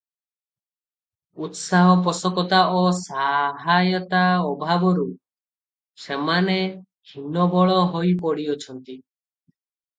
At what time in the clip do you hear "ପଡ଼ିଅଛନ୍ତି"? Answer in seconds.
8.27-9.01